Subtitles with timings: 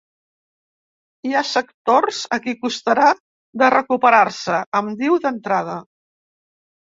[1.29, 3.11] Hi ha sectors a qui costarà
[3.63, 5.77] de recuperar-se, em diu d’entrada.